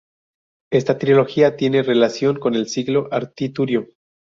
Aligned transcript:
Esta 0.71 0.97
trilogía 0.97 1.55
tiene 1.57 1.83
relación 1.83 2.39
con 2.39 2.55
el 2.55 2.67
ciclo 2.67 3.07
artúrico. 3.11 3.85